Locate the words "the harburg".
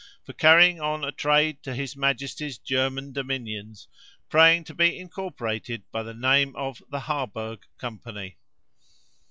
6.89-7.67